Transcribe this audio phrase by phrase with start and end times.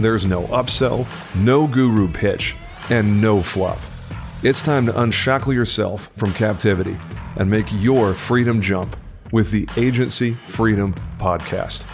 [0.00, 2.56] There's no upsell, no guru pitch,
[2.90, 4.12] and no fluff.
[4.44, 6.96] It's time to unshackle yourself from captivity
[7.36, 8.96] and make your freedom jump
[9.32, 11.84] with the Agency Freedom Podcast.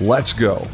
[0.00, 0.66] Let's go.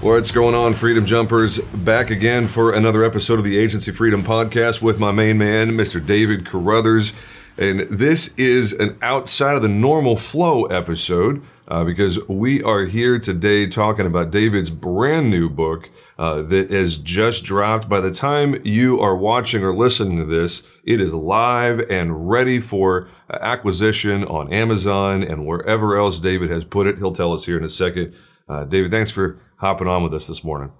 [0.00, 1.58] What's going on, Freedom Jumpers?
[1.58, 6.04] Back again for another episode of the Agency Freedom Podcast with my main man, Mr.
[6.04, 7.12] David Carothers.
[7.58, 13.18] And this is an outside of the normal flow episode uh, because we are here
[13.18, 17.88] today talking about David's brand new book uh, that has just dropped.
[17.88, 22.60] By the time you are watching or listening to this, it is live and ready
[22.60, 26.98] for uh, acquisition on Amazon and wherever else David has put it.
[26.98, 28.14] He'll tell us here in a second.
[28.48, 30.72] Uh, David, thanks for hopping on with us this morning.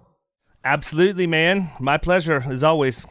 [0.62, 1.70] Absolutely, man.
[1.80, 3.06] My pleasure, as always.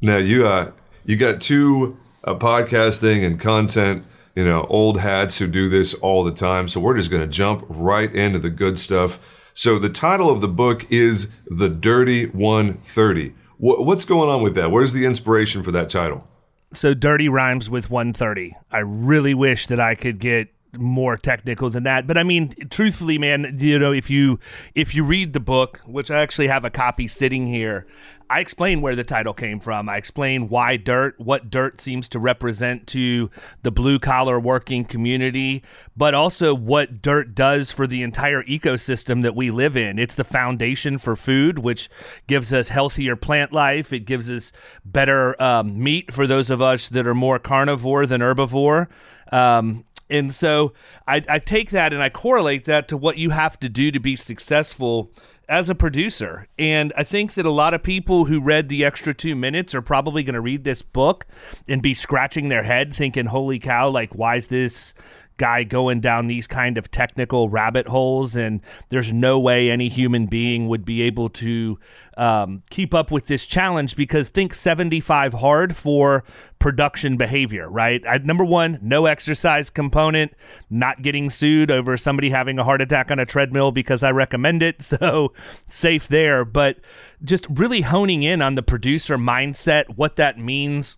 [0.00, 0.72] Now you uh,
[1.04, 1.96] you got two
[2.26, 4.04] uh, podcasting and content
[4.36, 6.68] you know, old hats who do this all the time.
[6.68, 9.18] So we're just going to jump right into the good stuff.
[9.54, 13.34] So the title of the book is The Dirty 130.
[13.56, 14.70] What's going on with that?
[14.70, 16.28] Where's the inspiration for that title?
[16.74, 18.54] So dirty rhymes with 130.
[18.70, 23.18] I really wish that I could get more technical than that but i mean truthfully
[23.18, 24.38] man you know if you
[24.74, 27.86] if you read the book which i actually have a copy sitting here
[28.28, 29.88] I explain where the title came from.
[29.88, 33.30] I explain why dirt, what dirt seems to represent to
[33.62, 35.62] the blue collar working community,
[35.96, 39.98] but also what dirt does for the entire ecosystem that we live in.
[39.98, 41.88] It's the foundation for food, which
[42.26, 43.92] gives us healthier plant life.
[43.92, 44.50] It gives us
[44.84, 48.88] better um, meat for those of us that are more carnivore than herbivore.
[49.30, 50.72] Um, and so
[51.06, 54.00] I, I take that and I correlate that to what you have to do to
[54.00, 55.10] be successful
[55.48, 56.48] as a producer.
[56.58, 59.82] And I think that a lot of people who read the extra two minutes are
[59.82, 61.26] probably going to read this book
[61.68, 64.94] and be scratching their head thinking, holy cow, like, why is this
[65.36, 70.26] guy going down these kind of technical rabbit holes and there's no way any human
[70.26, 71.78] being would be able to
[72.16, 76.24] um, keep up with this challenge because think 75 hard for
[76.58, 78.02] production behavior right?
[78.08, 80.32] I, number one no exercise component
[80.70, 84.62] not getting sued over somebody having a heart attack on a treadmill because i recommend
[84.62, 85.32] it so
[85.66, 86.44] safe there.
[86.44, 86.78] But
[87.22, 90.96] just really honing in on the producer mindset what that means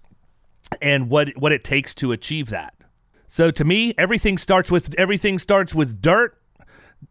[0.82, 2.74] and what what it takes to achieve that
[3.28, 6.34] so to me, everything starts with everything starts with dirt.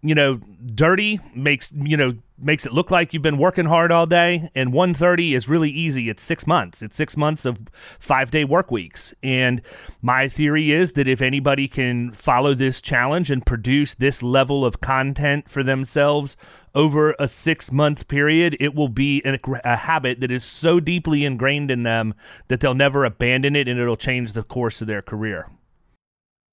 [0.02, 0.42] You know,
[0.76, 4.50] dirty makes you know makes it look like you've been working hard all day.
[4.54, 6.10] And 130 is really easy.
[6.10, 6.82] It's six months.
[6.82, 7.58] It's six months of
[8.00, 9.14] five day work weeks.
[9.24, 9.62] And
[10.02, 14.82] my theory is that if anybody can follow this challenge and produce this level of
[14.82, 16.38] content for themselves
[16.76, 21.26] over a six month period, it will be a, a, habit that is so deeply
[21.26, 22.14] ingrained in them
[22.50, 25.50] that they'll never abandon it and it'll change the course of their career.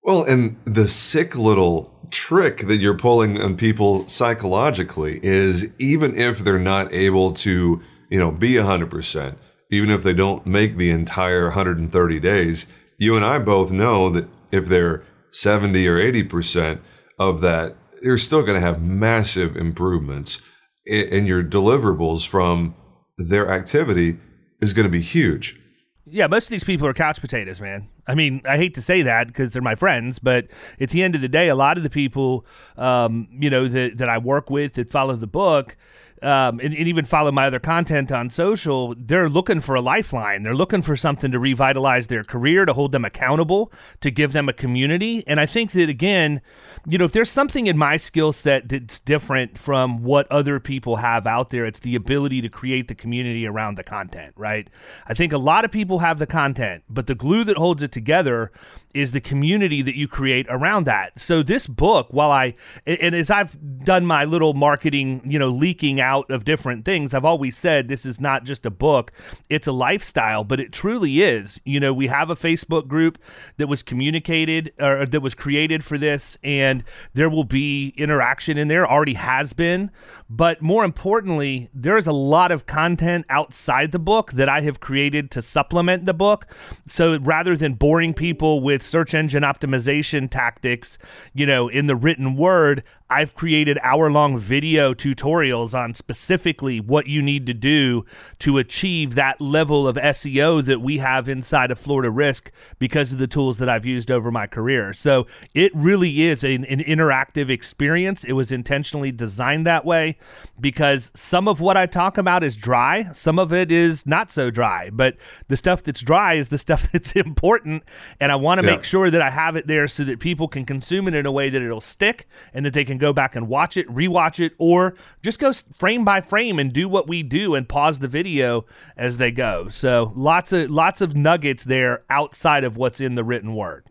[0.05, 6.41] Well, and the sick little trick that you're pulling on people psychologically is even if
[6.41, 9.37] they're not able to, you know, be 100%,
[9.71, 12.67] even if they don't make the entire 130 days,
[12.99, 16.81] you and I both know that if they're 70 or 80%
[17.19, 20.43] of that, you're still going to have massive improvements
[20.85, 22.75] in your deliverables from
[23.17, 24.19] their activity
[24.61, 25.59] is going to be huge.
[26.07, 27.89] Yeah, most of these people are couch potatoes, man.
[28.07, 30.49] I mean, I hate to say that because they're my friends, but
[30.79, 32.45] at the end of the day, a lot of the people,
[32.77, 35.77] um, you know, that, that I work with that follow the book,
[36.25, 40.43] um, and, and, even follow my other content on social, they're looking for a lifeline.
[40.43, 44.49] They're looking for something to revitalize their career, to hold them accountable, to give them
[44.49, 45.23] a community.
[45.27, 46.41] And I think that, again,
[46.87, 50.97] you know, if there's something in my skill set that's different from what other people
[50.97, 54.69] have out there, it's the ability to create the community around the content, right?
[55.07, 57.93] I think a lot of people have the content, but the glue that holds it
[57.93, 58.51] together
[58.95, 61.19] is the community that you create around that.
[61.19, 62.55] So this book, while I
[62.87, 67.15] and as I've done my little marketing, you know, leaking out of different things.
[67.15, 69.13] I've always said this is not just a book,
[69.51, 71.61] it's a lifestyle, but it truly is.
[71.65, 73.19] You know, we have a Facebook group
[73.57, 78.69] that was communicated or that was created for this, and there will be interaction in
[78.69, 79.91] there, already has been.
[80.31, 84.81] But more importantly, there is a lot of content outside the book that I have
[84.81, 86.47] created to supplement the book.
[86.87, 90.99] So rather than boring people with search engine optimization tactics,
[91.35, 97.07] you know, in the written word, I've created hour long video tutorials on specifically what
[97.07, 98.07] you need to do
[98.39, 103.19] to achieve that level of SEO that we have inside of Florida Risk because of
[103.19, 104.95] the tools that I've used over my career.
[104.95, 108.25] So it really is an, an interactive experience.
[108.25, 110.17] It was intentionally designed that way
[110.59, 114.51] because some of what I talk about is dry, some of it is not so
[114.51, 115.17] dry, but
[115.49, 117.83] the stuff that's dry is the stuff that's important.
[118.19, 118.77] And I want to yeah.
[118.77, 121.33] make sure that I have it there so that people can consume it in a
[121.33, 124.45] way that it'll stick and that they can can go back and watch it, rewatch
[124.45, 128.09] it, or just go frame by frame and do what we do and pause the
[128.09, 128.65] video
[128.97, 129.69] as they go.
[129.69, 133.87] So lots of lots of nuggets there outside of what's in the written word.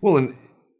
[0.00, 0.36] Well, and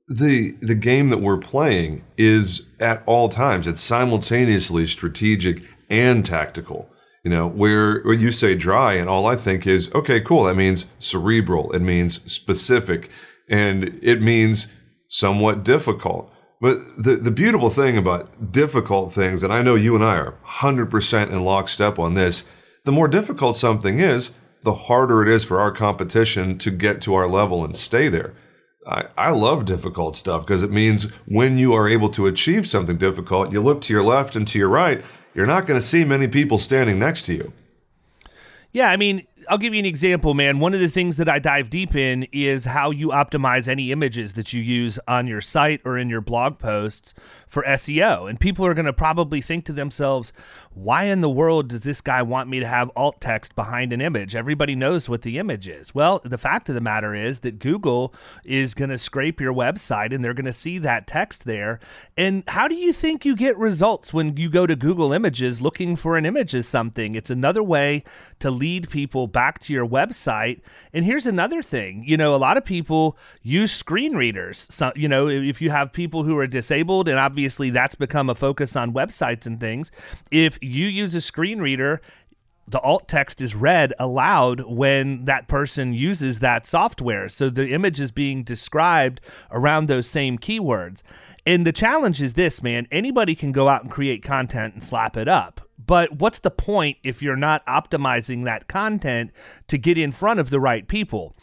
[0.07, 6.91] the the game that we're playing is at all times it's simultaneously strategic and tactical.
[7.25, 10.45] You know, where, where you say dry, and all I think is, okay, cool.
[10.45, 11.73] That means cerebral.
[11.73, 13.11] It means specific,
[13.51, 14.73] and it means
[15.09, 16.33] somewhat difficult.
[16.61, 20.35] But the, the beautiful thing about difficult things, and I know you and I are
[20.45, 22.45] 100% in lockstep on this,
[22.85, 24.33] the more difficult something is,
[24.63, 28.35] the harder it is for our competition to get to our level and stay there.
[28.87, 32.97] I, I love difficult stuff because it means when you are able to achieve something
[32.97, 36.05] difficult, you look to your left and to your right, you're not going to see
[36.05, 37.53] many people standing next to you.
[38.73, 40.59] Yeah, I mean, I'll give you an example, man.
[40.59, 44.35] One of the things that I dive deep in is how you optimize any images
[44.35, 47.15] that you use on your site or in your blog posts
[47.49, 48.29] for SEO.
[48.29, 50.33] And people are going to probably think to themselves,
[50.75, 54.01] why in the world does this guy want me to have alt text behind an
[54.01, 54.37] image?
[54.37, 55.95] Everybody knows what the image is.
[55.95, 58.15] Well, the fact of the matter is that Google
[58.45, 61.81] is going to scrape your website and they're going to see that text there.
[62.17, 65.97] And how do you think you get results when you go to Google Images looking
[65.97, 67.15] for an image as something?
[67.15, 68.05] It's another way
[68.39, 70.61] to lead people back to your website.
[70.93, 74.67] And here's another thing you know, a lot of people use screen readers.
[74.71, 78.29] So, you know, if you have people who are disabled and obviously obviously that's become
[78.29, 79.93] a focus on websites and things.
[80.33, 82.01] If you use a screen reader,
[82.67, 87.29] the alt text is read aloud when that person uses that software.
[87.29, 89.21] So the image is being described
[89.53, 91.05] around those same keywords.
[91.47, 95.17] And the challenge is this, man anybody can go out and create content and slap
[95.17, 95.61] it up.
[95.79, 99.31] But what's the point if you're not optimizing that content
[99.69, 101.37] to get in front of the right people?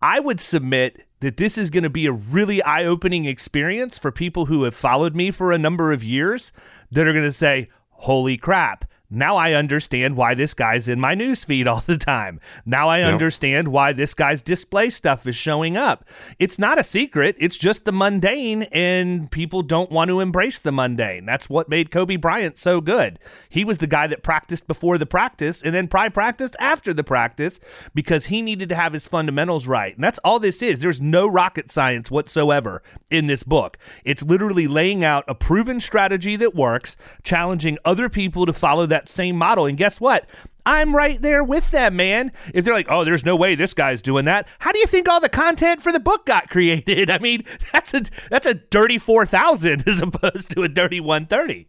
[0.00, 4.10] I would submit that this is going to be a really eye opening experience for
[4.10, 6.52] people who have followed me for a number of years
[6.90, 11.14] that are going to say, Holy crap, now I understand why this guy's in my
[11.14, 12.40] newsfeed all the time.
[12.64, 13.12] Now I yep.
[13.12, 16.04] understand why this guy's display stuff is showing up.
[16.38, 20.72] It's not a secret, it's just the mundane, and people don't want to embrace the
[20.72, 21.26] mundane.
[21.26, 23.18] That's what made Kobe Bryant so good.
[23.48, 27.04] He was the guy that practiced before the practice and then probably practiced after the
[27.04, 27.58] practice
[27.94, 29.94] because he needed to have his fundamentals right.
[29.94, 30.78] And that's all this is.
[30.78, 33.76] There's no rocket science whatsoever in this book.
[34.04, 38.99] It's literally laying out a proven strategy that works, challenging other people to follow that
[39.00, 39.66] that same model.
[39.66, 40.26] And guess what?
[40.66, 42.32] I'm right there with them, man.
[42.52, 45.08] If they're like, oh, there's no way this guy's doing that, how do you think
[45.08, 47.10] all the content for the book got created?
[47.10, 51.26] I mean, that's a that's a dirty four thousand as opposed to a dirty one
[51.26, 51.66] thirty.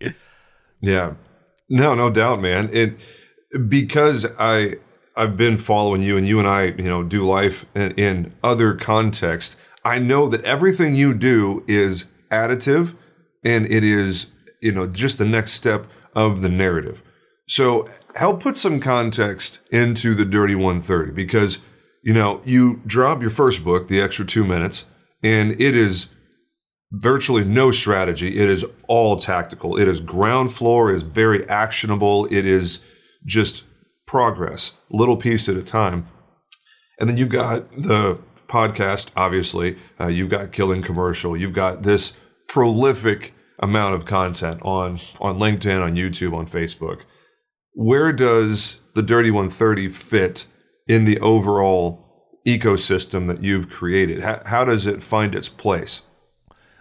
[0.82, 1.14] Yeah,
[1.70, 2.70] no, no doubt, man.
[2.74, 2.98] It
[3.68, 4.76] because I
[5.16, 8.74] I've been following you, and you and I, you know, do life in, in other
[8.76, 9.56] contexts.
[9.84, 12.96] I know that everything you do is additive,
[13.44, 14.28] and it is
[14.60, 17.02] you know just the next step of the narrative.
[17.52, 21.58] So help put some context into the Dirty 130 because,
[22.02, 24.86] you know, you drop your first book, The Extra Two Minutes,
[25.22, 26.08] and it is
[26.94, 28.40] virtually no strategy.
[28.40, 29.78] It is all tactical.
[29.78, 32.26] It is ground floor, is very actionable.
[32.32, 32.80] It is
[33.26, 33.66] just
[34.08, 36.08] progress, little piece at a time.
[37.02, 38.18] And then you've got the
[38.48, 39.78] podcast, obviously.
[40.00, 41.36] Uh, you've got Killing Commercial.
[41.36, 42.14] You've got this
[42.48, 47.02] prolific amount of content on on LinkedIn, on YouTube, on Facebook
[47.74, 50.46] where does the Dirty 130 fit
[50.88, 54.22] in the overall ecosystem that you've created?
[54.22, 56.02] How, how does it find its place?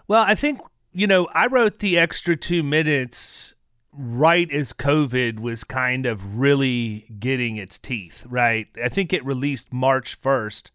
[0.08, 0.60] Well, I think,
[0.92, 3.54] you know, I wrote the extra two minutes
[3.92, 8.68] right as COVID was kind of really getting its teeth, right?
[8.82, 10.70] I think it released March 1st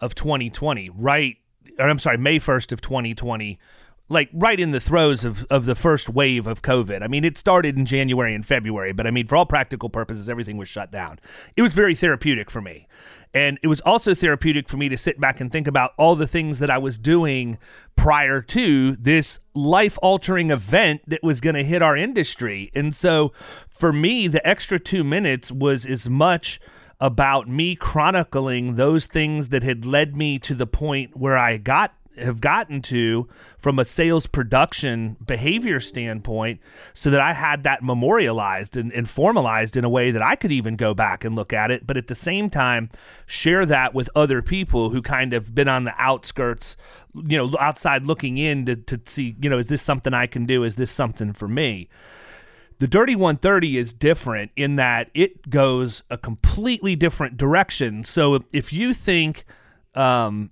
[0.00, 1.36] of 2020, right?
[1.78, 3.58] Or I'm sorry, May 1st of 2020
[4.08, 7.02] like right in the throes of, of the first wave of COVID.
[7.02, 10.28] I mean, it started in January and February, but I mean, for all practical purposes,
[10.28, 11.18] everything was shut down.
[11.56, 12.86] It was very therapeutic for me.
[13.34, 16.26] And it was also therapeutic for me to sit back and think about all the
[16.26, 17.58] things that I was doing
[17.94, 22.70] prior to this life altering event that was going to hit our industry.
[22.74, 23.32] And so
[23.68, 26.58] for me, the extra two minutes was as much
[27.00, 31.94] about me chronicling those things that had led me to the point where I got
[32.18, 36.60] have gotten to from a sales production behavior standpoint
[36.94, 40.52] so that I had that memorialized and, and, formalized in a way that I could
[40.52, 42.90] even go back and look at it, but at the same time,
[43.26, 46.76] share that with other people who kind of been on the outskirts,
[47.14, 50.46] you know, outside looking in to, to see, you know, is this something I can
[50.46, 50.62] do?
[50.62, 51.88] Is this something for me?
[52.78, 58.04] The Dirty 130 is different in that it goes a completely different direction.
[58.04, 59.44] So if you think,
[59.96, 60.50] um,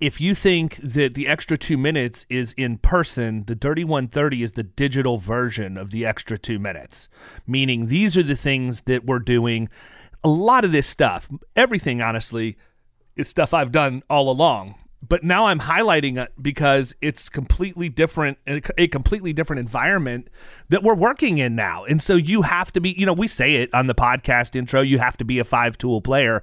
[0.00, 4.52] if you think that the extra two minutes is in person, the Dirty 130 is
[4.52, 7.08] the digital version of the extra two minutes,
[7.46, 9.68] meaning these are the things that we're doing.
[10.24, 12.56] A lot of this stuff, everything, honestly,
[13.16, 14.76] is stuff I've done all along
[15.08, 20.28] but now I'm highlighting it because it's completely different, a completely different environment
[20.68, 21.84] that we're working in now.
[21.84, 24.80] And so you have to be, you know, we say it on the podcast intro,
[24.80, 26.42] you have to be a five tool player.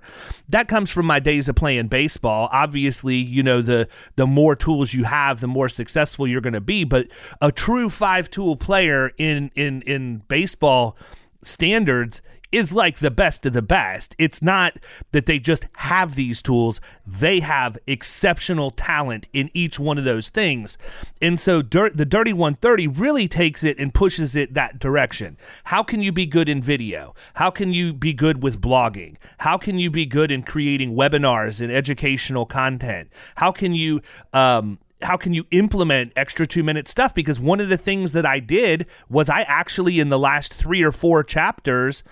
[0.49, 2.49] That comes from my days of playing baseball.
[2.51, 6.61] Obviously, you know, the the more tools you have, the more successful you're going to
[6.61, 7.07] be, but
[7.41, 10.97] a true five tool player in in in baseball
[11.43, 12.21] standards
[12.53, 14.15] is like the best of the best.
[14.19, 14.77] It's not
[15.11, 20.29] that they just have these tools, they have exceptional talent in each one of those
[20.29, 20.77] things.
[21.21, 25.37] And so Dirt, the Dirty 130 really takes it and pushes it that direction.
[25.65, 27.15] How can you be good in video?
[27.33, 29.17] How can you be good with blogging?
[29.39, 33.09] How can you be good in creating webinars and educational content?
[33.35, 34.01] How can you
[34.33, 37.13] um, how can you implement extra two minute stuff?
[37.13, 40.81] Because one of the things that I did was I actually, in the last three
[40.81, 42.03] or four chapters,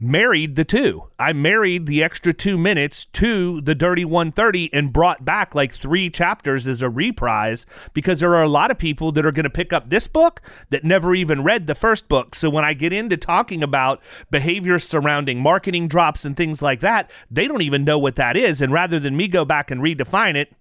[0.00, 1.04] married the two.
[1.18, 6.08] I married the extra two minutes to the Dirty 130 and brought back like three
[6.08, 9.50] chapters as a reprise because there are a lot of people that are going to
[9.50, 10.40] pick up this book
[10.70, 12.34] that never even read the first book.
[12.34, 17.10] So when I get into talking about behavior surrounding marketing drops and things like that,
[17.30, 18.62] they don't even know what that is.
[18.62, 20.54] And rather than me go back and redefine it,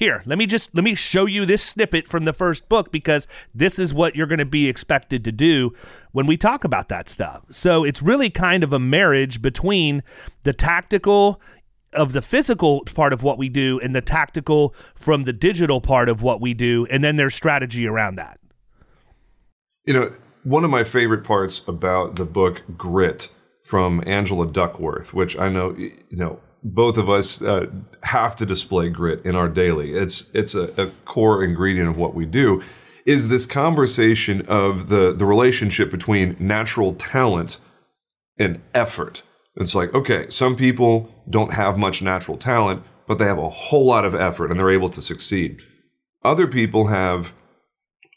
[0.00, 3.26] here, let me just let me show you this snippet from the first book because
[3.54, 5.72] this is what you're going to be expected to do
[6.12, 7.44] when we talk about that stuff.
[7.50, 10.02] So it's really kind of a marriage between
[10.42, 11.38] the tactical
[11.92, 16.08] of the physical part of what we do and the tactical from the digital part
[16.08, 18.40] of what we do and then there's strategy around that.
[19.84, 20.14] You know,
[20.44, 23.28] one of my favorite parts about the book Grit
[23.64, 27.66] from Angela Duckworth, which I know you know both of us uh,
[28.02, 29.94] have to display grit in our daily.
[29.94, 32.62] It's it's a, a, core ingredient of what we do.
[33.06, 37.58] Is this conversation of the the relationship between natural talent
[38.38, 39.22] and effort?
[39.56, 43.86] It's like okay, some people don't have much natural talent, but they have a whole
[43.86, 45.62] lot of effort and they're able to succeed.
[46.22, 47.32] Other people have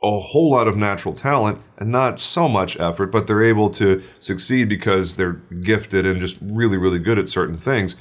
[0.03, 4.03] a whole lot of natural talent and not so much effort, but they're able to
[4.19, 7.95] succeed because they're gifted and just really, really good at certain things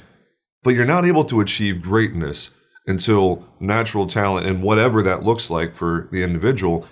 [0.63, 2.49] but you're not able to achieve greatness
[2.87, 6.87] until natural talent and whatever that looks like for the individual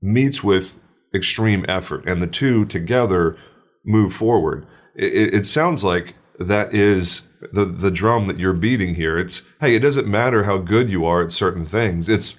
[0.00, 0.78] meets with
[1.14, 3.36] extreme effort and the two together
[3.84, 4.66] move forward.
[4.94, 9.18] It, it, sounds like that is the the drum that you're beating here.
[9.18, 12.08] It's hey it doesn't matter how good you are at certain things.
[12.08, 12.34] It's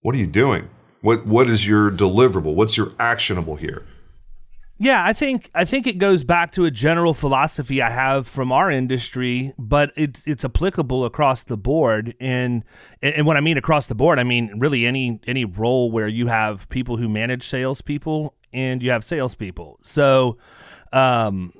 [0.00, 0.70] what are you doing?
[1.00, 2.54] What what is your deliverable?
[2.54, 3.84] What's your actionable here
[4.80, 8.52] yeah, I think I think it goes back to a general philosophy I have from
[8.52, 12.14] our industry, but it's it's applicable across the board.
[12.20, 12.64] And
[13.02, 16.28] and what I mean across the board, I mean really any any role where you
[16.28, 19.80] have people who manage salespeople and you have salespeople.
[19.82, 20.38] So,
[20.92, 21.52] um,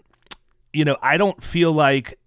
[0.73, 2.19] you know, I don't feel like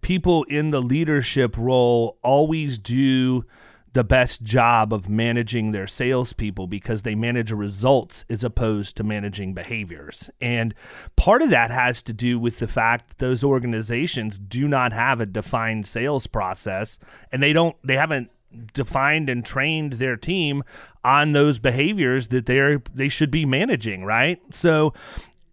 [0.00, 3.44] people in the leadership role always do
[3.92, 9.52] the best job of managing their salespeople because they manage results as opposed to managing
[9.52, 10.30] behaviors.
[10.40, 10.74] And
[11.16, 15.20] part of that has to do with the fact that those organizations do not have
[15.20, 16.98] a defined sales process
[17.32, 18.30] and they don't, they haven't
[18.72, 20.62] defined and trained their team
[21.04, 24.92] on those behaviors that they're they should be managing right so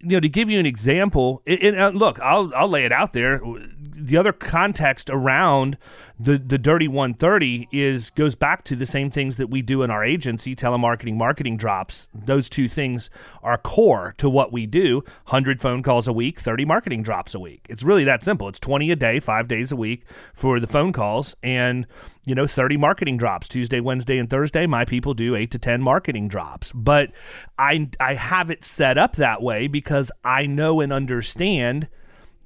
[0.00, 3.40] you know to give you an example uh, look i'll i'll lay it out there
[4.00, 5.76] the other context around
[6.20, 9.90] the the dirty 130 is goes back to the same things that we do in
[9.90, 12.08] our agency telemarketing marketing drops.
[12.12, 13.08] Those two things
[13.42, 14.96] are core to what we do.
[15.26, 17.66] 100 phone calls a week 30 marketing drops a week.
[17.68, 18.48] It's really that simple.
[18.48, 21.86] It's 20 a day 5 days a week for the phone calls and
[22.24, 24.66] you know 30 marketing drops Tuesday Wednesday and Thursday.
[24.66, 26.72] My people do 8 to 10 marketing drops.
[26.72, 27.12] But
[27.58, 31.88] I I have it set up that way because I know and understand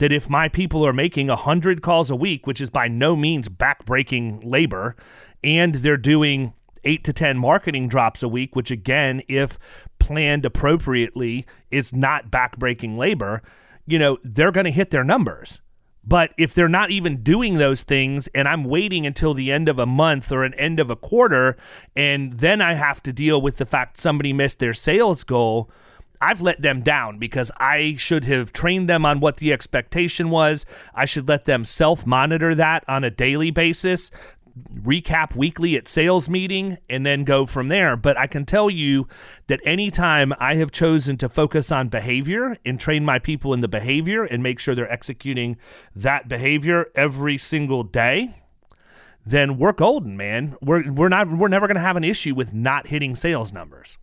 [0.02, 3.49] that if my people are making 100 calls a week, which is by no means
[3.49, 4.97] backbreaking labor,
[5.44, 9.61] and they're doing eight to 10 marketing drops a week, which again, if
[10.00, 13.42] planned appropriately, is not backbreaking labor,
[13.87, 15.61] you know, they're going to hit their numbers.
[16.02, 19.78] But if they're not even doing those things and I'm waiting until the end of
[19.78, 21.56] a month or an end of a quarter,
[21.94, 25.71] and then I have to deal with the fact somebody missed their sales goal,
[26.23, 30.64] I've let them down because I should have trained them on what the expectation was.
[30.95, 34.12] I should let them self monitor that on a daily basis,
[34.73, 37.97] recap weekly at sales meeting, and then go from there.
[37.97, 39.09] But I can tell you
[39.49, 43.67] that anytime I have chosen to focus on behavior and train my people in the
[43.67, 45.57] behavior and make sure they're executing
[45.97, 48.37] that behavior every single day,
[49.26, 50.57] then we're golden, man.
[50.62, 53.99] We're we're not we're never going to have an issue with not hitting sales numbers.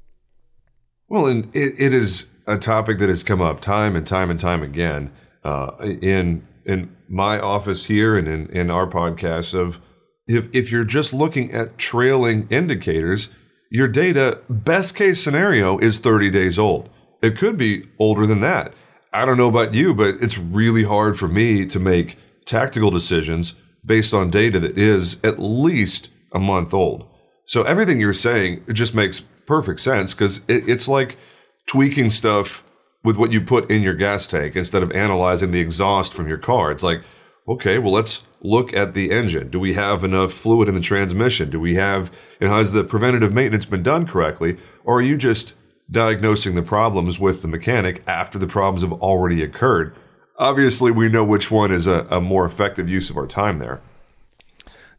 [1.10, 4.40] Well, and it, it is a topic that has come up time and time and
[4.40, 5.12] time again
[5.44, 9.80] uh, in in my office here and in, in our podcasts of
[10.28, 13.30] if, if you're just looking at trailing indicators,
[13.72, 16.90] your data, best case scenario, is 30 days old.
[17.24, 18.74] It could be older than that.
[19.12, 23.56] I don't know about you, but it's really hard for me to make tactical decisions
[23.84, 27.08] based on data that is at least a month old.
[27.46, 31.18] So everything you're saying just makes perfect sense because it, it's like
[31.66, 32.64] tweaking stuff
[33.04, 36.38] with what you put in your gas tank instead of analyzing the exhaust from your
[36.38, 36.72] car.
[36.72, 37.02] It's like,
[37.48, 39.50] okay, well, let's look at the engine.
[39.50, 41.50] Do we have enough fluid in the transmission?
[41.50, 44.58] Do we have, you know, has the preventative maintenance been done correctly?
[44.84, 45.56] Or are you just
[45.90, 49.96] diagnosing the problems with the mechanic after the problems have already occurred?
[50.38, 53.82] Obviously, we know which one is a, a more effective use of our time there.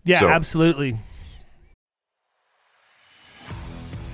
[0.03, 0.99] Yeah, so, absolutely.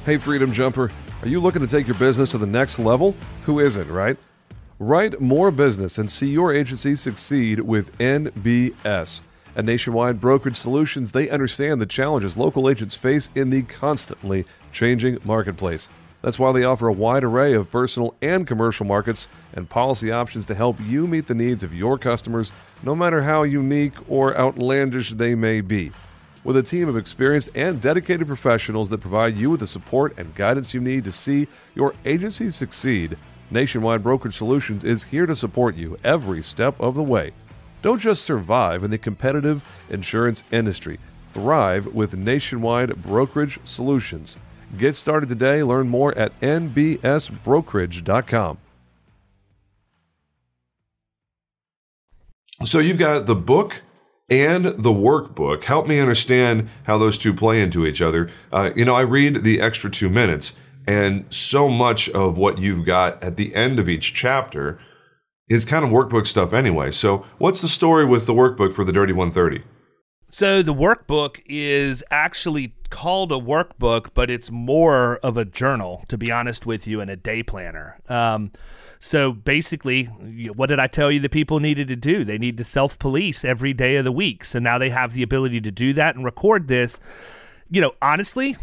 [0.06, 3.16] Hey, Freedom Jumper, are you looking to take your business to the next level?
[3.42, 4.16] Who isn't, right?
[4.78, 9.22] Write more business and see your agency succeed with NBS.
[9.56, 15.18] At Nationwide Brokerage Solutions, they understand the challenges local agents face in the constantly changing
[15.24, 15.88] marketplace.
[16.22, 20.46] That's why they offer a wide array of personal and commercial markets and policy options
[20.46, 22.52] to help you meet the needs of your customers,
[22.84, 25.90] no matter how unique or outlandish they may be.
[26.46, 30.32] With a team of experienced and dedicated professionals that provide you with the support and
[30.36, 33.18] guidance you need to see your agency succeed,
[33.50, 37.32] Nationwide Brokerage Solutions is here to support you every step of the way.
[37.82, 41.00] Don't just survive in the competitive insurance industry,
[41.32, 44.36] thrive with Nationwide Brokerage Solutions.
[44.78, 45.64] Get started today.
[45.64, 48.58] Learn more at nbsbrokerage.com.
[52.62, 53.82] So you've got the book
[54.28, 55.64] and the workbook.
[55.64, 58.30] Help me understand how those two play into each other.
[58.52, 60.54] Uh, you know, I read the extra two minutes,
[60.86, 64.78] and so much of what you've got at the end of each chapter
[65.48, 66.90] is kind of workbook stuff anyway.
[66.90, 69.62] So, what's the story with the workbook for the Dirty 130?
[70.28, 76.18] So, the workbook is actually called a workbook, but it's more of a journal, to
[76.18, 77.98] be honest with you, and a day planner.
[78.08, 78.50] Um,
[79.06, 80.06] so basically,
[80.56, 82.24] what did I tell you the people needed to do?
[82.24, 84.44] They need to self police every day of the week.
[84.44, 86.98] So now they have the ability to do that and record this.
[87.70, 88.56] You know, honestly,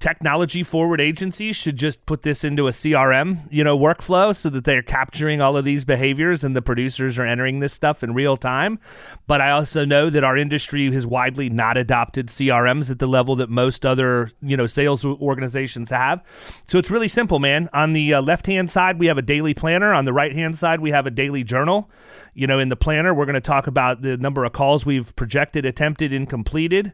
[0.00, 4.64] technology forward agencies should just put this into a CRM, you know, workflow so that
[4.64, 8.36] they're capturing all of these behaviors and the producers are entering this stuff in real
[8.36, 8.78] time.
[9.26, 13.36] But I also know that our industry has widely not adopted CRMs at the level
[13.36, 16.22] that most other, you know, sales organizations have.
[16.66, 17.68] So it's really simple, man.
[17.72, 19.92] On the uh, left-hand side, we have a daily planner.
[19.92, 21.90] On the right-hand side, we have a daily journal.
[22.34, 25.14] You know, in the planner, we're going to talk about the number of calls we've
[25.16, 26.92] projected, attempted, and completed.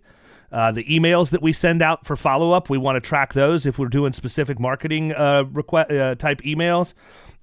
[0.55, 3.67] Uh, the emails that we send out for follow up, we want to track those
[3.67, 6.95] if we're doing specific marketing uh, request, uh, type emails.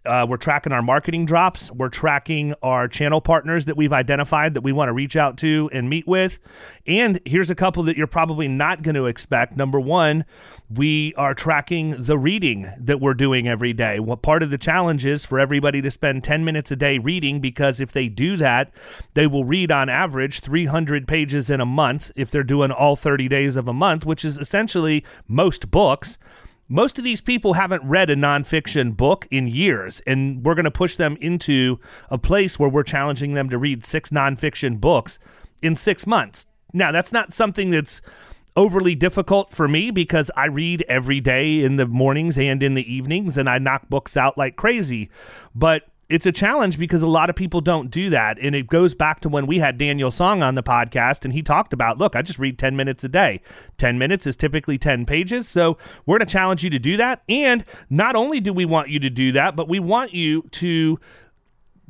[0.05, 1.71] Uh, we're tracking our marketing drops.
[1.71, 5.69] We're tracking our channel partners that we've identified that we want to reach out to
[5.71, 6.39] and meet with.
[6.87, 9.55] And here's a couple that you're probably not going to expect.
[9.55, 10.25] Number one,
[10.73, 13.99] we are tracking the reading that we're doing every day.
[13.99, 17.39] What part of the challenge is for everybody to spend 10 minutes a day reading
[17.39, 18.71] because if they do that,
[19.13, 23.27] they will read on average 300 pages in a month if they're doing all 30
[23.27, 26.17] days of a month, which is essentially most books
[26.71, 30.71] most of these people haven't read a nonfiction book in years, and we're going to
[30.71, 31.77] push them into
[32.09, 35.19] a place where we're challenging them to read six nonfiction books
[35.61, 36.47] in six months.
[36.71, 38.01] Now, that's not something that's
[38.55, 42.89] overly difficult for me because I read every day in the mornings and in the
[42.89, 45.09] evenings, and I knock books out like crazy.
[45.53, 48.37] But it's a challenge because a lot of people don't do that.
[48.39, 51.41] And it goes back to when we had Daniel Song on the podcast and he
[51.41, 53.39] talked about, look, I just read 10 minutes a day.
[53.77, 55.47] 10 minutes is typically 10 pages.
[55.47, 57.23] So we're going to challenge you to do that.
[57.29, 60.99] And not only do we want you to do that, but we want you to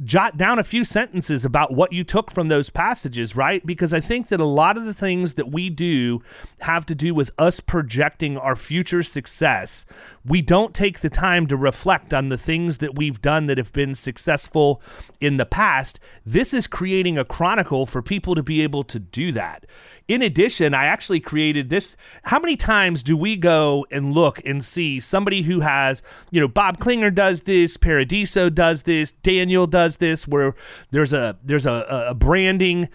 [0.03, 3.65] jot down a few sentences about what you took from those passages, right?
[3.65, 6.21] Because I think that a lot of the things that we do
[6.61, 9.85] have to do with us projecting our future success.
[10.25, 13.73] We don't take the time to reflect on the things that we've done that have
[13.73, 14.81] been successful
[15.19, 15.99] in the past.
[16.25, 19.65] This is creating a chronicle for people to be able to do that.
[20.07, 21.95] In addition, I actually created this.
[22.23, 26.47] How many times do we go and look and see somebody who has, you know,
[26.47, 30.55] Bob Klinger does this, Paradiso does this, Daniel does this, where
[30.91, 32.89] there's a there's a, a branding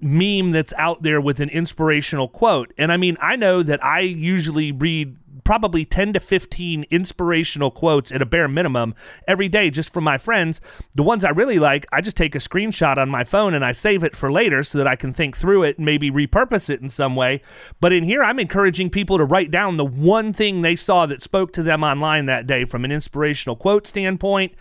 [0.00, 2.72] meme that's out there with an inspirational quote.
[2.78, 8.10] And I mean, I know that I usually read probably 10 to 15 inspirational quotes
[8.10, 8.96] at a bare minimum
[9.28, 10.60] every day just from my friends.
[10.96, 13.70] The ones I really like, I just take a screenshot on my phone and I
[13.70, 16.82] save it for later so that I can think through it and maybe repurpose it
[16.82, 17.42] in some way.
[17.80, 21.22] But in here, I'm encouraging people to write down the one thing they saw that
[21.22, 24.52] spoke to them online that day from an inspirational quote standpoint.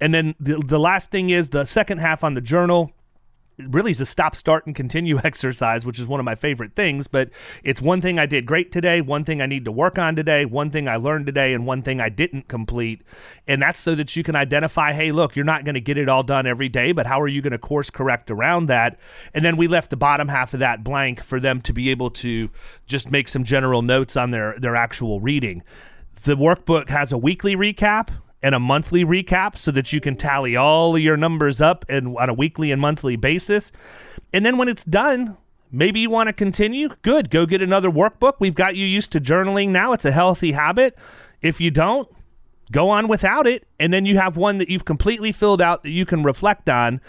[0.00, 2.92] And then the, the last thing is the second half on the journal
[3.68, 7.06] really is a stop, start, and continue exercise, which is one of my favorite things.
[7.06, 7.30] But
[7.62, 10.44] it's one thing I did great today, one thing I need to work on today,
[10.44, 13.02] one thing I learned today, and one thing I didn't complete.
[13.46, 16.08] And that's so that you can identify hey, look, you're not going to get it
[16.08, 18.98] all done every day, but how are you going to course correct around that?
[19.34, 22.10] And then we left the bottom half of that blank for them to be able
[22.10, 22.50] to
[22.86, 25.62] just make some general notes on their, their actual reading.
[26.22, 28.10] The workbook has a weekly recap
[28.42, 32.28] and a monthly recap so that you can tally all your numbers up and on
[32.28, 33.72] a weekly and monthly basis.
[34.32, 35.36] And then when it's done,
[35.70, 36.90] maybe you want to continue.
[37.02, 38.34] Good, go get another workbook.
[38.38, 39.92] We've got you used to journaling now.
[39.92, 40.96] It's a healthy habit.
[41.42, 42.08] If you don't,
[42.72, 45.90] go on without it and then you have one that you've completely filled out that
[45.90, 47.00] you can reflect on.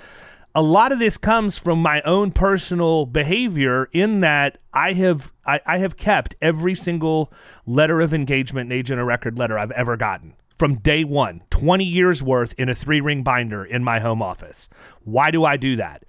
[0.54, 5.62] A lot of this comes from my own personal behavior in that I have I,
[5.66, 7.32] I have kept every single
[7.66, 12.22] letter of engagement agent a record letter I've ever gotten from day one, 20 years
[12.22, 14.70] worth in a three ring binder in my home office.
[15.04, 16.04] Why do I do that?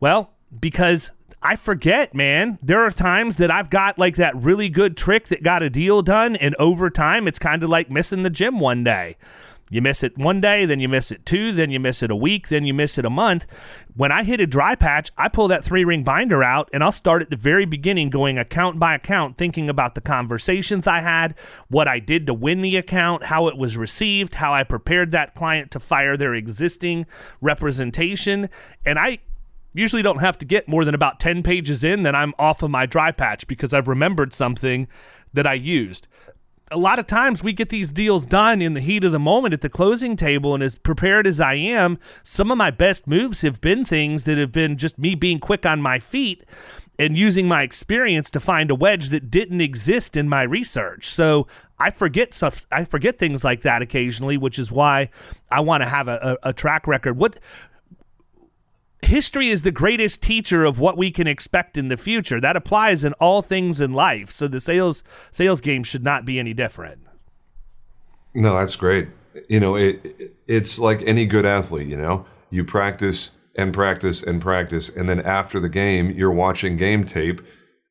[0.00, 1.10] Well, because
[1.42, 2.58] I forget, man.
[2.62, 6.00] There are times that I've got like that really good trick that got a deal
[6.00, 9.18] done, and over time, it's kind of like missing the gym one day.
[9.72, 12.14] You miss it one day, then you miss it two, then you miss it a
[12.14, 13.46] week, then you miss it a month.
[13.96, 16.92] When I hit a dry patch, I pull that three ring binder out and I'll
[16.92, 21.34] start at the very beginning, going account by account, thinking about the conversations I had,
[21.68, 25.34] what I did to win the account, how it was received, how I prepared that
[25.34, 27.06] client to fire their existing
[27.40, 28.50] representation.
[28.84, 29.20] And I
[29.72, 32.70] usually don't have to get more than about 10 pages in, then I'm off of
[32.70, 34.86] my dry patch because I've remembered something
[35.32, 36.08] that I used
[36.72, 39.52] a lot of times we get these deals done in the heat of the moment
[39.52, 43.42] at the closing table and as prepared as I am, some of my best moves
[43.42, 46.44] have been things that have been just me being quick on my feet
[46.98, 51.08] and using my experience to find a wedge that didn't exist in my research.
[51.08, 51.46] So
[51.78, 55.10] I forget stuff I forget things like that occasionally, which is why
[55.50, 57.16] I want to have a, a, a track record.
[57.16, 57.38] What
[59.02, 62.40] history is the greatest teacher of what we can expect in the future.
[62.40, 64.30] That applies in all things in life.
[64.30, 67.00] So the sales sales game should not be any different.
[68.34, 69.08] No, that's great.
[69.48, 72.24] You know, it it's like any good athlete, you know.
[72.50, 77.42] You practice and practice and practice and then after the game, you're watching game tape,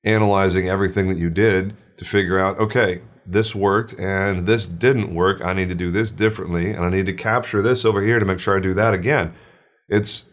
[0.03, 5.41] analyzing everything that you did to figure out, okay, this worked and this didn't work.
[5.43, 8.25] I need to do this differently and I need to capture this over here to
[8.25, 9.33] make sure I do that again.
[9.87, 10.25] It's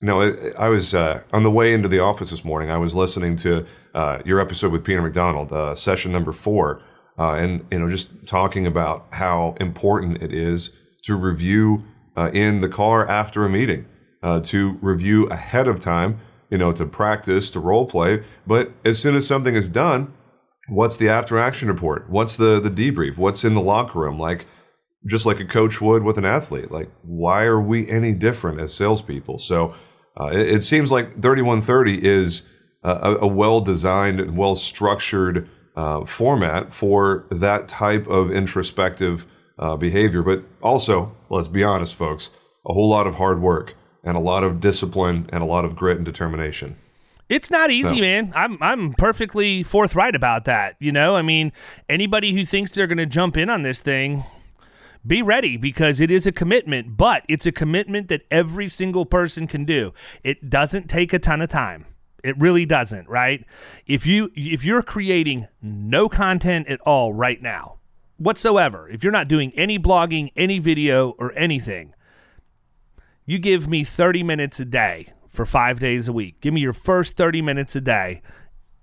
[0.00, 2.70] you know, I was uh, on the way into the office this morning.
[2.70, 6.82] I was listening to uh, your episode with Peter McDonald, uh, session number four,
[7.18, 10.72] uh, and you know, just talking about how important it is
[11.04, 11.82] to review
[12.14, 13.86] uh, in the car after a meeting,
[14.22, 18.22] uh, to review ahead of time, you know, to practice, to role play.
[18.46, 20.12] But as soon as something is done,
[20.68, 22.10] what's the after action report?
[22.10, 23.16] What's the the debrief?
[23.16, 24.18] What's in the locker room?
[24.18, 24.44] Like
[25.06, 26.70] just like a coach would with an athlete.
[26.70, 29.38] Like, why are we any different as salespeople?
[29.38, 29.74] So
[30.20, 32.42] uh, it, it, seems like Dirty 130 is
[32.82, 39.26] a, a well designed and well structured uh, format for that type of introspective
[39.58, 40.22] uh, behavior.
[40.22, 42.30] But also, let's be honest, folks,
[42.66, 45.76] a whole lot of hard work and a lot of discipline and a lot of
[45.76, 46.76] grit and determination.
[47.28, 48.00] It's not easy, No.
[48.02, 48.32] man.
[48.36, 50.76] I'm I'm perfectly forthright about that.
[50.78, 51.52] You know, I mean,
[51.88, 54.24] anybody who thinks they're going to jump in on this thing,
[55.06, 59.46] be ready because it is a commitment, but it's a commitment that every single person
[59.46, 59.92] can do.
[60.24, 61.86] It doesn't take a ton of time.
[62.24, 63.44] It really doesn't, right?
[63.86, 67.78] If you if you're creating no content at all right now,
[68.16, 71.94] whatsoever, if you're not doing any blogging, any video or anything,
[73.26, 76.40] you give me 30 minutes a day for 5 days a week.
[76.40, 78.22] Give me your first 30 minutes a day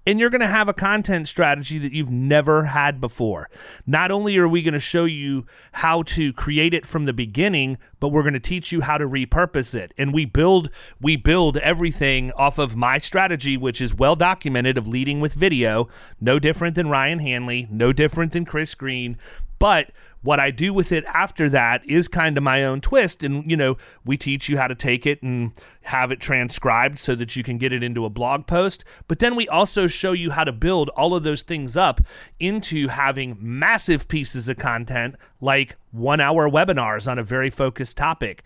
[0.05, 3.49] and you're going to have a content strategy that you've never had before.
[3.87, 7.77] Not only are we going to show you how to create it from the beginning,
[7.99, 9.93] but we're going to teach you how to repurpose it.
[9.97, 14.87] And we build we build everything off of my strategy which is well documented of
[14.87, 15.87] leading with video,
[16.19, 19.17] no different than Ryan Hanley, no different than Chris Green,
[19.59, 19.91] but
[20.23, 23.23] what I do with it after that is kind of my own twist.
[23.23, 27.13] And, you know, we teach you how to take it and have it transcribed so
[27.15, 28.83] that you can get it into a blog post.
[29.07, 32.01] But then we also show you how to build all of those things up
[32.39, 38.43] into having massive pieces of content like one hour webinars on a very focused topic.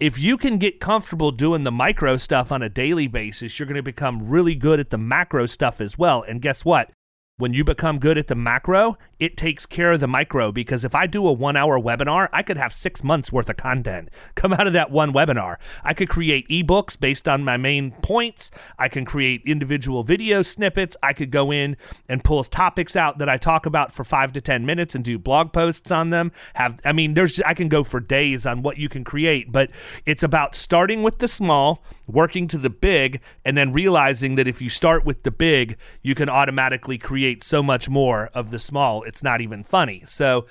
[0.00, 3.74] If you can get comfortable doing the micro stuff on a daily basis, you're going
[3.74, 6.22] to become really good at the macro stuff as well.
[6.22, 6.92] And guess what?
[7.38, 10.94] When you become good at the macro, it takes care of the micro because if
[10.94, 14.52] I do a one hour webinar, I could have six months worth of content come
[14.52, 15.56] out of that one webinar.
[15.84, 18.50] I could create ebooks based on my main points.
[18.78, 20.96] I can create individual video snippets.
[21.02, 21.76] I could go in
[22.08, 25.18] and pull topics out that I talk about for five to 10 minutes and do
[25.18, 26.32] blog posts on them.
[26.54, 29.70] Have, I mean, there's, I can go for days on what you can create, but
[30.06, 34.60] it's about starting with the small, working to the big, and then realizing that if
[34.60, 39.02] you start with the big, you can automatically create so much more of the small.
[39.02, 40.02] It's not even funny.
[40.06, 40.46] So,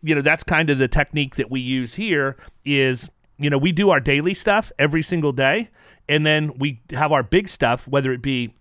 [0.00, 3.72] you know, that's kind of the technique that we use here is, you know, we
[3.72, 5.70] do our daily stuff every single day,
[6.08, 8.54] and then we have our big stuff, whether it be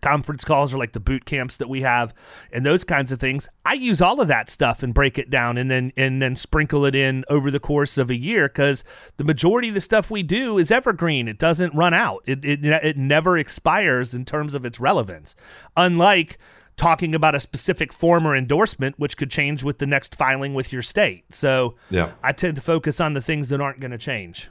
[0.00, 2.14] conference calls or like the boot camps that we have
[2.52, 5.56] and those kinds of things i use all of that stuff and break it down
[5.56, 8.84] and then and then sprinkle it in over the course of a year because
[9.16, 12.64] the majority of the stuff we do is evergreen it doesn't run out it, it,
[12.64, 15.36] it never expires in terms of its relevance
[15.76, 16.38] unlike
[16.76, 20.72] talking about a specific form or endorsement which could change with the next filing with
[20.72, 22.10] your state so Yeah.
[22.22, 24.48] i tend to focus on the things that aren't going to change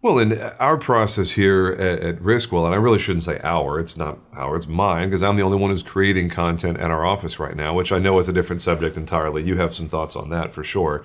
[0.00, 3.96] Well, in our process here at, at Riskwell, and I really shouldn't say our, it's
[3.96, 7.40] not our, it's mine, because I'm the only one who's creating content at our office
[7.40, 9.42] right now, which I know is a different subject entirely.
[9.42, 11.02] You have some thoughts on that for sure,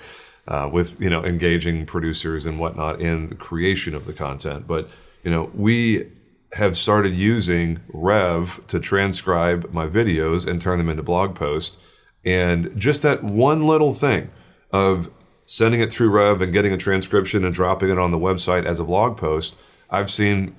[0.48, 4.67] uh, with you know engaging producers and whatnot in the creation of the content.
[4.67, 4.88] But
[5.24, 6.06] you know, we
[6.54, 11.78] have started using Rev to transcribe my videos and turn them into blog posts,
[12.24, 14.30] and just that one little thing
[14.72, 15.10] of
[15.46, 18.80] sending it through Rev and getting a transcription and dropping it on the website as
[18.80, 19.58] a blog post,
[19.89, 20.56] I've seen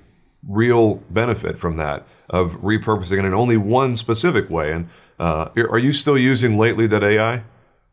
[0.47, 4.71] real benefit from that of repurposing it in only one specific way.
[4.71, 7.43] And uh, are you still using lately.ai?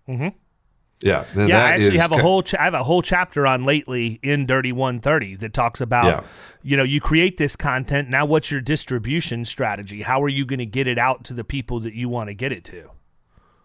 [0.08, 0.28] Mm-hmm.
[1.02, 4.20] Yeah, Yeah, I actually have a whole cha- I have a whole chapter on lately
[4.22, 6.22] in Dirty 130 that talks about Yeah.
[6.62, 10.02] you know, you create this content, now what's your distribution strategy?
[10.02, 12.34] How are you going to get it out to the people that you want to
[12.34, 12.90] get it to?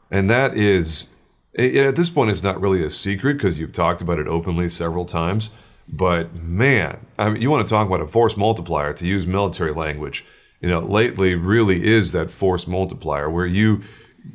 [0.10, 1.10] And that is,
[1.58, 5.06] at this point, it's not really a secret because you've talked about it openly several
[5.06, 5.50] times.
[5.90, 9.74] But man, I mean, you want to talk about a force multiplier to use military
[9.74, 10.26] language.
[10.60, 13.84] You know, lately really is that force multiplier where you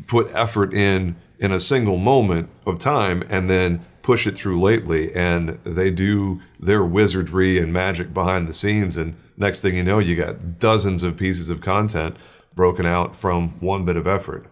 [0.06, 5.14] put effort in in a single moment of time and then push it through lately
[5.14, 9.98] and they do their wizardry and magic behind the scenes and next thing you know
[9.98, 12.16] you got dozens of pieces of content
[12.54, 14.46] broken out from one bit of effort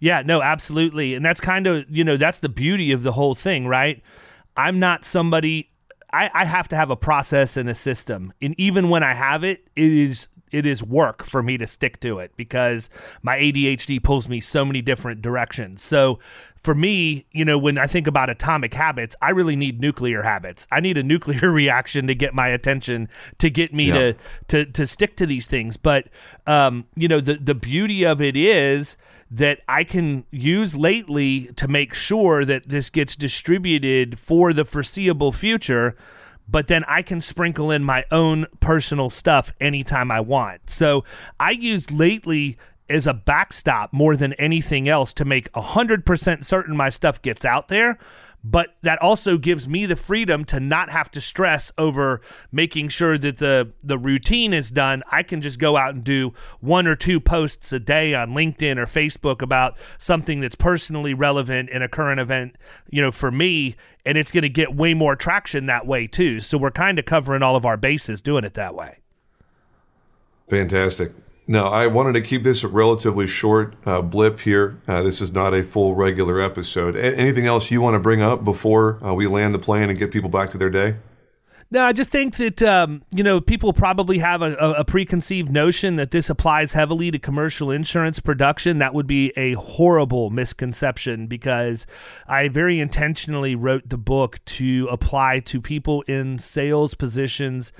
[0.00, 1.14] Yeah, no, absolutely.
[1.14, 4.02] And that's kind of, you know, that's the beauty of the whole thing, right?
[4.54, 5.70] I'm not somebody
[6.14, 8.32] I, I have to have a process and a system.
[8.40, 12.00] And even when I have it, it is it is work for me to stick
[12.00, 12.88] to it because
[13.22, 15.82] my ADHD pulls me so many different directions.
[15.82, 16.18] So
[16.62, 20.66] for me, you know, when I think about atomic habits, I really need nuclear habits.
[20.70, 23.94] I need a nuclear reaction to get my attention to get me Yeah.
[23.94, 24.14] to
[24.48, 25.76] to to stick to these things.
[25.76, 26.08] But
[26.46, 28.96] um, you know, the the beauty of it is
[29.30, 35.32] that I can use lately to make sure that this gets distributed for the foreseeable
[35.32, 35.96] future.
[36.48, 40.70] But then I can sprinkle in my own personal stuff anytime I want.
[40.70, 41.04] So
[41.40, 46.90] I use lately as a backstop more than anything else to make 100% certain my
[46.90, 47.98] stuff gets out there
[48.44, 52.20] but that also gives me the freedom to not have to stress over
[52.52, 55.02] making sure that the the routine is done.
[55.10, 58.76] I can just go out and do one or two posts a day on linkedin
[58.76, 62.56] or facebook about something that's personally relevant in a current event
[62.90, 66.40] you know for me and it's going to get way more traction that way too.
[66.40, 68.98] So we're kind of covering all of our bases doing it that way.
[70.48, 71.12] Fantastic.
[71.46, 74.78] Now, I wanted to keep this a relatively short uh, blip here.
[74.88, 76.96] Uh, this is not a full regular episode.
[76.96, 79.98] A- anything else you want to bring up before uh, we land the plane and
[79.98, 80.96] get people back to their day?
[81.70, 85.96] No, I just think that um, you know people probably have a, a, preconceived notion
[85.96, 88.78] that this applies heavily to commercial insurance production.
[88.78, 91.86] That would be a horrible misconception because
[92.28, 97.72] I very intentionally wrote the book to apply to people in sales positions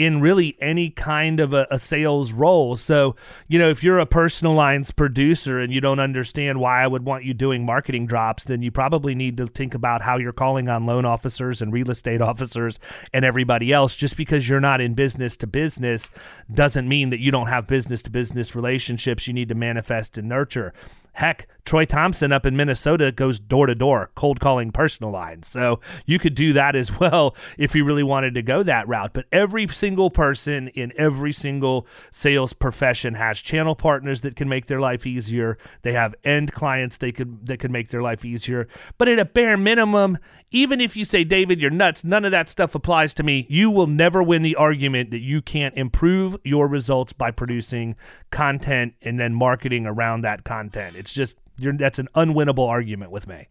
[0.00, 2.74] in really any kind of a, a, sales role.
[2.74, 3.16] So,
[3.48, 7.04] you know, if you're a personal lines producer and you don't understand why I would
[7.04, 10.70] want you doing marketing drops, then you probably need to think about how you're calling
[10.70, 12.78] on loan officers and real estate officers
[13.12, 13.94] and everybody else.
[13.94, 16.08] Just because you're not in business to business
[16.50, 20.30] doesn't mean that you don't have business to business relationships you need to manifest and
[20.30, 20.72] nurture.
[21.14, 25.48] Heck, Troy Thompson up in Minnesota goes door to door, cold calling personal lines.
[25.48, 29.12] So you could do that as well if you really wanted to go that route.
[29.12, 34.66] But every single person in every single sales profession has channel partners that can make
[34.66, 35.58] their life easier.
[35.82, 38.66] They have end clients they could that can make their life easier.
[38.98, 40.18] But at a bare minimum,
[40.52, 43.70] even if you say, David, you're nuts, none of that stuff applies to me, you
[43.70, 47.94] will never win the argument that you can't improve your results by producing
[48.30, 50.96] content and then marketing around that content.
[50.96, 53.48] It's just that's an unwinnable argument with me.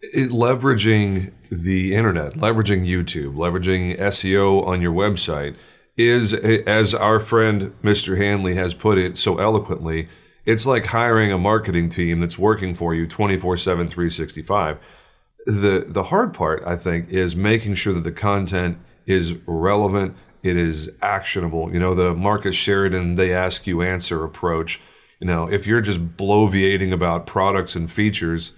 [0.00, 5.56] It, leveraging the internet, leveraging YouTube, leveraging SEO on your website
[5.96, 8.16] is, as our friend Mr.
[8.16, 10.08] Hanley has put it so eloquently,
[10.46, 14.78] it's like hiring a marketing team that's working for you 24 7, 365.
[15.46, 20.56] The, the hard part, I think, is making sure that the content is relevant, it
[20.56, 21.72] is actionable.
[21.72, 24.80] You know, the Marcus Sheridan, they ask you answer approach
[25.20, 28.52] you know, if you're just bloviating about products and features,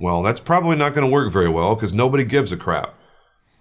[0.00, 2.94] well, that's probably not going to work very well because nobody gives a crap.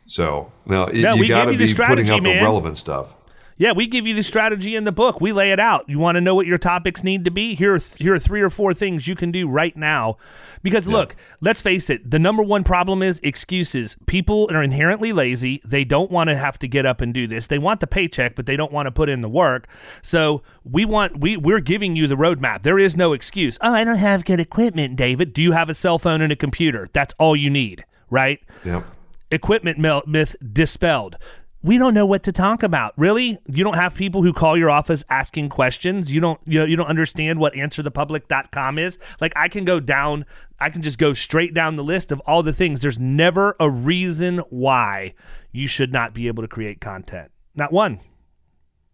[0.05, 2.37] So now no, you got to be putting up man.
[2.37, 3.15] the relevant stuff.
[3.57, 5.21] Yeah, we give you the strategy in the book.
[5.21, 5.87] We lay it out.
[5.87, 7.55] You want to know what your topics need to be?
[7.55, 10.17] Here are th- here are three or four things you can do right now.
[10.61, 13.95] Because look, let's face it, the number one problem is excuses.
[14.07, 15.61] People are inherently lazy.
[15.63, 17.47] They don't want to have to get up and do this.
[17.47, 19.67] They want the paycheck, but they don't want to put in the work.
[20.01, 22.63] So, we want we we're giving you the roadmap.
[22.63, 23.57] There is no excuse.
[23.61, 25.31] Oh, I don't have good equipment, David.
[25.31, 26.89] Do you have a cell phone and a computer?
[26.91, 28.41] That's all you need, right?
[28.65, 28.83] Yep
[29.31, 31.17] equipment myth dispelled
[31.65, 32.93] we don't know what to talk about.
[32.95, 33.39] Really?
[33.47, 36.13] You don't have people who call your office asking questions.
[36.13, 38.99] You don't you know you don't understand what answerthepublic.com is.
[39.19, 40.27] Like I can go down
[40.59, 42.81] I can just go straight down the list of all the things.
[42.81, 45.15] There's never a reason why
[45.51, 47.31] you should not be able to create content.
[47.55, 47.99] Not one.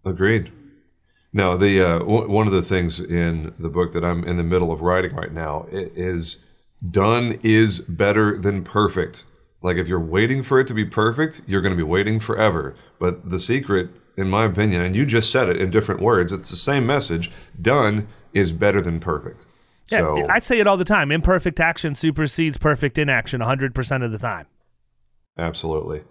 [0.06, 0.54] Agreed.
[1.34, 4.44] No, the uh, w- one of the things in the book that I'm in the
[4.44, 6.46] middle of writing right now is
[6.90, 9.26] done is better than perfect.
[9.62, 12.76] Like if you're waiting for it to be perfect, you're going to be waiting forever.
[13.00, 16.50] But the secret, in my opinion, and you just said it in different words, it's
[16.50, 17.32] the same message.
[17.62, 19.46] Done is better than perfect.
[19.90, 21.12] Yeah, so, I say it all the time.
[21.12, 24.48] Imperfect action supersedes perfect inaction 100% of the time.
[25.38, 26.04] Absolutely.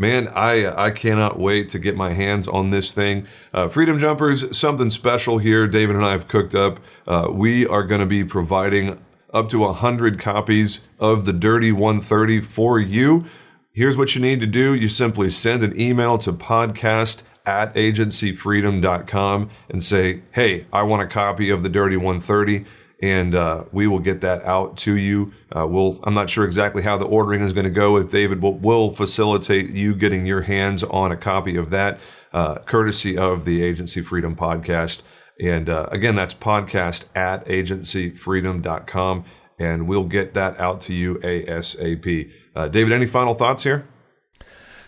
[0.00, 3.26] Man, I I cannot wait to get my hands on this thing.
[3.52, 5.66] Uh, Freedom Jumpers, something special here.
[5.66, 6.78] David and I have cooked up.
[7.08, 12.40] Uh, we are going to be providing up to 100 copies of the Dirty 130
[12.40, 13.26] for you.
[13.72, 19.50] Here's what you need to do you simply send an email to podcast at agencyfreedom.com
[19.70, 22.64] and say, Hey, I want a copy of the Dirty 130
[23.00, 25.32] and uh, we will get that out to you.
[25.54, 28.40] Uh, we'll, I'm not sure exactly how the ordering is going to go with David,
[28.40, 32.00] but we'll facilitate you getting your hands on a copy of that,
[32.32, 35.02] uh, courtesy of the Agency Freedom Podcast.
[35.40, 39.24] And uh, again, that's podcast at agencyfreedom.com,
[39.58, 42.32] and we'll get that out to you ASAP.
[42.56, 43.86] Uh, David, any final thoughts here?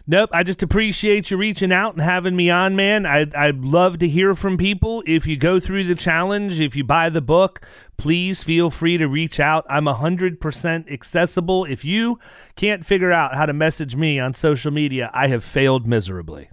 [0.06, 0.30] Nope.
[0.32, 3.06] I just appreciate you reaching out and having me on, man.
[3.06, 5.04] I'd, I'd love to hear from people.
[5.06, 7.64] If you go through the challenge, if you buy the book,
[7.96, 9.64] please feel free to reach out.
[9.68, 11.64] I'm 100% accessible.
[11.64, 12.18] If you
[12.56, 16.50] can't figure out how to message me on social media, I have failed miserably.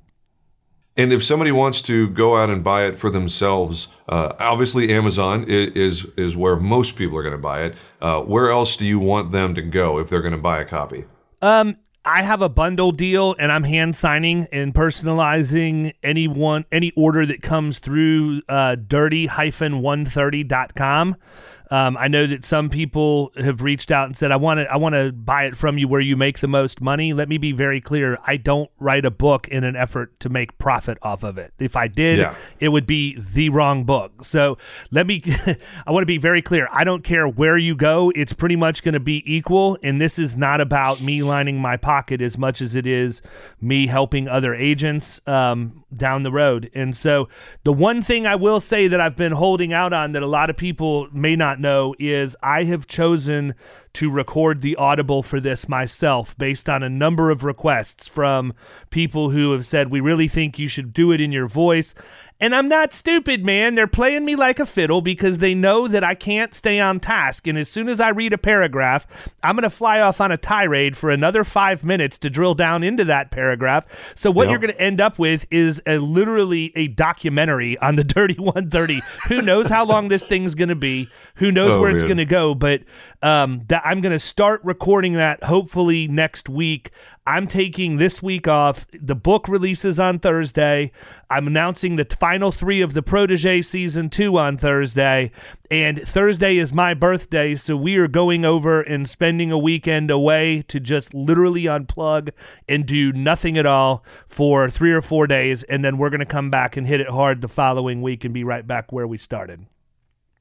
[0.98, 5.46] And if somebody wants to go out and buy it for themselves, uh, obviously Amazon
[5.48, 7.76] is is where most people are going to buy it.
[8.02, 10.66] Uh, where else do you want them to go if they're going to buy a
[10.66, 11.06] copy?
[11.42, 16.92] Um, I have a bundle deal, and I'm hand signing and personalizing any one any
[16.96, 21.16] order that comes through uh, dirty-130.com.
[21.72, 24.78] Um, I know that some people have reached out and said, "I want to, I
[24.78, 27.52] want to buy it from you where you make the most money." Let me be
[27.52, 31.38] very clear: I don't write a book in an effort to make profit off of
[31.38, 31.54] it.
[31.60, 32.36] If I did, yeah.
[32.60, 34.24] it would be the wrong book.
[34.24, 34.58] So
[34.92, 35.22] let me,
[35.88, 38.84] I want to be very clear: I don't care where you go; it's pretty much
[38.84, 39.78] going to be equal.
[39.84, 43.22] And this is not about me lining my pocket as much as it is
[43.62, 46.70] me helping other agents um, down the road.
[46.74, 47.30] And so
[47.64, 50.50] the one thing I will say that I've been holding out on that a lot
[50.50, 53.56] of people may not know is I have chosen
[53.94, 58.54] to record the audible for this myself based on a number of requests from
[58.90, 61.96] people who have said we really think you should do it in your voice
[62.40, 63.76] and I'm not stupid, man.
[63.76, 67.48] They're playing me like a fiddle because they know that I can't stay on task.
[67.48, 69.08] And as soon as I read a paragraph,
[69.42, 72.84] I'm going to fly off on a tirade for another five minutes to drill down
[72.84, 73.86] into that paragraph.
[74.16, 74.52] So what yep.
[74.52, 79.02] you're going to end up with is a literally a documentary on the Dirty 130.
[79.30, 81.10] Who knows how long this thing's going to be?
[81.36, 81.96] Who knows oh, where man.
[81.96, 82.54] it's going to go?
[82.54, 82.84] But
[83.24, 86.92] um, that I'm going to start recording that hopefully next week.
[87.28, 88.88] I'm taking this week off.
[88.94, 90.94] The book releases on Thursday.
[91.30, 95.32] I'm announcing the final three of the Protege season two on Thursday.
[95.70, 97.56] And Thursday is my birthday.
[97.56, 102.30] So we are going over and spending a weekend away to just literally unplug
[102.70, 105.64] and do nothing at all for three or four days.
[105.64, 108.34] And then we're going to come back and hit it hard the following week and
[108.34, 109.66] be right back where we started.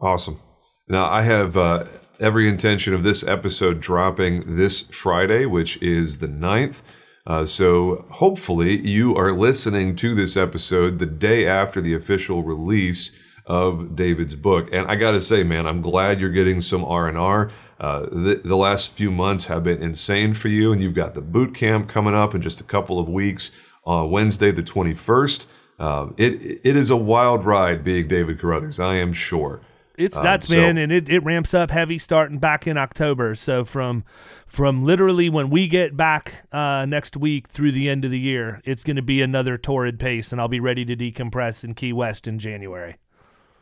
[0.00, 0.38] Awesome.
[0.86, 1.56] Now, I have.
[1.56, 1.86] Uh
[2.20, 6.82] every intention of this episode dropping this Friday, which is the 9th.
[7.26, 13.12] Uh, so hopefully you are listening to this episode the day after the official release
[13.46, 14.68] of David's book.
[14.72, 17.50] And I got to say, man, I'm glad you're getting some R&R.
[17.78, 21.20] Uh, the, the last few months have been insane for you, and you've got the
[21.20, 23.50] boot camp coming up in just a couple of weeks
[23.84, 25.46] on Wednesday, the 21st.
[25.78, 29.60] Um, it it is a wild ride being David Carothers, I am sure.
[29.98, 33.34] It's um, um, so, man, and it, it ramps up heavy starting back in October.
[33.34, 34.04] So from
[34.46, 38.60] from literally when we get back uh, next week through the end of the year,
[38.64, 41.92] it's going to be another torrid pace, and I'll be ready to decompress in Key
[41.92, 42.96] West in January.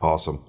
[0.01, 0.45] Awesome.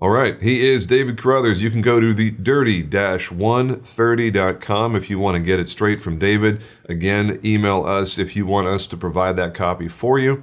[0.00, 0.40] All right.
[0.40, 1.60] He is David Carothers.
[1.60, 6.00] You can go to the dirty dash 130.com if you want to get it straight
[6.00, 6.62] from David.
[6.88, 10.42] Again, email us if you want us to provide that copy for you.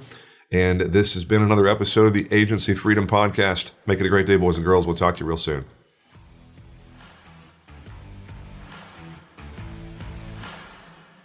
[0.50, 3.72] And this has been another episode of the Agency Freedom Podcast.
[3.86, 4.86] Make it a great day, boys and girls.
[4.86, 5.66] We'll talk to you real soon.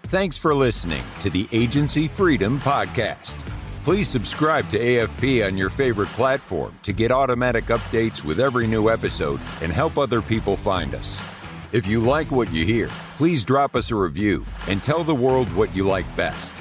[0.03, 3.37] Thanks for listening to the Agency Freedom Podcast.
[3.81, 8.89] Please subscribe to AFP on your favorite platform to get automatic updates with every new
[8.89, 11.21] episode and help other people find us.
[11.71, 15.51] If you like what you hear, please drop us a review and tell the world
[15.53, 16.53] what you like best.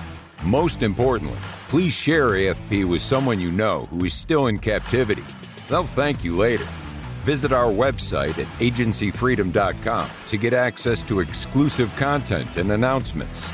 [0.43, 1.39] Most importantly,
[1.73, 5.25] please share AFP with someone you know who is still in captivity.
[5.71, 6.69] They'll thank you later.
[7.25, 13.51] Visit our website at agencyfreedom.com to get access to exclusive content and announcements.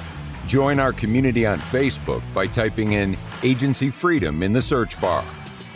[0.48, 5.24] Join our community on Facebook by typing in Agency Freedom in the search bar.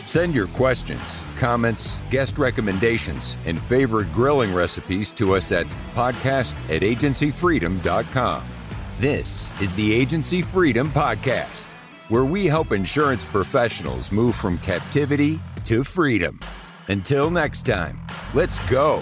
[0.03, 6.81] Send your questions, comments, guest recommendations, and favorite grilling recipes to us at podcast at
[6.81, 8.49] agencyfreedom.com.
[8.99, 11.67] This is the Agency Freedom Podcast,
[12.13, 16.39] where we help insurance professionals move from captivity to freedom.
[16.87, 17.99] Until next time,
[18.35, 19.01] let's go.